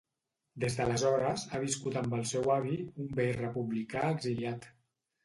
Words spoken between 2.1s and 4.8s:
el seu avi, un vell republicà exiliat.